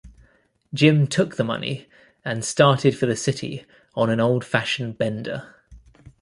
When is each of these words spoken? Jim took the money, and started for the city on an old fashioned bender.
Jim 0.73 1.05
took 1.05 1.35
the 1.35 1.43
money, 1.43 1.87
and 2.25 2.43
started 2.43 2.97
for 2.97 3.05
the 3.05 3.15
city 3.15 3.65
on 3.93 4.09
an 4.09 4.19
old 4.19 4.43
fashioned 4.43 4.97
bender. 4.97 5.53